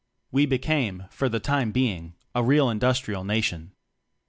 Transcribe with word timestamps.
We 0.31 0.47
became, 0.47 1.03
for 1.11 1.29
the 1.29 1.39
time 1.39 1.71
being, 1.71 2.15
a 2.33 2.41
real 2.43 2.71
Industrial 2.71 3.23
Na 3.23 3.39
tion. 3.39 3.73